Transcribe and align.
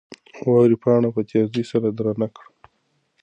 واورې 0.47 0.77
پاڼه 0.83 1.09
په 1.15 1.21
تېزۍ 1.29 1.63
سره 1.71 1.87
درنه 1.97 2.27
کړه. 2.35 2.49